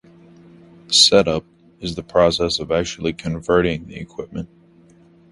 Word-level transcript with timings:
"Set-up" 0.87 1.45
is 1.79 1.93
the 1.93 2.01
process 2.01 2.57
of 2.57 2.71
actually 2.71 3.13
converting 3.13 3.85
the 3.85 3.97
equipment. 3.99 4.49